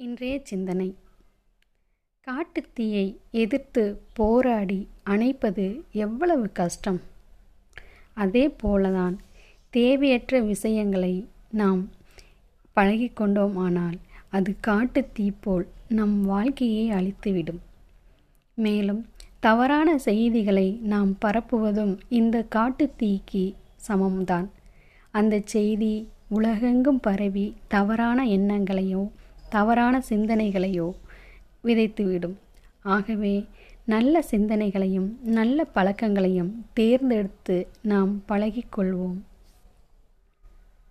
[0.00, 0.94] இன்றைய சிந்தனை.
[2.26, 7.00] காட்டுத்தீயை எதிர்த்து போராடி அணைப்பது எவ்வளவு கஷ்டம்?
[8.14, 9.16] அதே போலதான்
[9.70, 11.90] தேவையற்ற விஷயங்களை நாம்
[12.76, 13.98] பழகிக்கொண்டோமானால்
[14.30, 17.60] அது காட்டுத்தீ போல் நம் வாழ்க்கையை அழித்துவிடும்.
[18.54, 19.06] மேலும்
[19.40, 23.54] தவறான செய்திகளை நாம் பரப்புவதும் இந்த காட்டுத்தீக்கு
[23.88, 24.48] சமம்தான்.
[25.10, 29.12] அந்த செய்தி உலகெங்கும் பரவி தவறான எண்ணங்களையும்
[29.50, 30.88] தவறான சிந்தனைகளையோ
[31.64, 32.36] விதைத்துவிடும்.
[32.82, 33.34] ஆகவே
[33.84, 39.18] நல்ல சிந்தனைகளையும் நல்ல பழக்கங்களையும் தேர்ந்தெடுத்து நாம் பழகிக்கொள்வோம்.